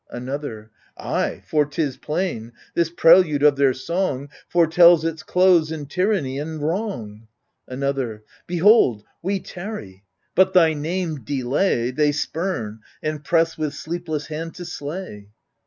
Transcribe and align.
Another 0.09 0.71
Ay, 0.97 1.43
for 1.45 1.63
'tis 1.63 1.95
plain, 1.97 2.53
this 2.73 2.89
prelude 2.89 3.43
of 3.43 3.55
their 3.55 3.71
song 3.71 4.29
Foretells 4.49 5.05
its 5.05 5.21
close 5.21 5.71
in 5.71 5.85
tyranny 5.85 6.39
and 6.39 6.59
wrong. 6.59 7.27
Another 7.67 8.23
Behold, 8.47 9.03
we 9.21 9.39
tarry— 9.39 10.03
but 10.35 10.53
thy 10.53 10.73
name. 10.73 11.23
Delay, 11.23 11.91
They 11.91 12.11
spurn, 12.13 12.79
and 13.03 13.23
press 13.23 13.59
with 13.59 13.75
sleepless 13.75 14.25
hand 14.25 14.55
to 14.55 14.65
slay. 14.65 15.29